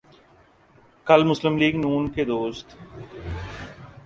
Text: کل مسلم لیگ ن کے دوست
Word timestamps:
کل 1.07 1.21
مسلم 1.23 1.53
لیگ 1.57 1.75
ن 1.75 2.07
کے 2.13 2.23
دوست 2.25 2.67